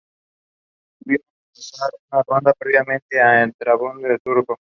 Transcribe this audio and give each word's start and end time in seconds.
Tuvieron 1.03 1.23
que 1.53 1.61
pasar 1.61 1.89
una 2.11 2.23
ronda 2.27 2.53
previa 2.57 2.79
ante 2.81 3.21
el 3.43 3.55
Trabzonspor 3.55 4.19
turco. 4.23 4.59